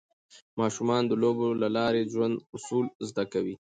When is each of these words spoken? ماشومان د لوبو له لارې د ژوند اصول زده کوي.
ماشومان 0.59 1.03
د 1.07 1.11
لوبو 1.23 1.47
له 1.61 1.67
لارې 1.77 2.01
د 2.03 2.09
ژوند 2.13 2.35
اصول 2.55 2.85
زده 3.09 3.23
کوي. 3.33 3.55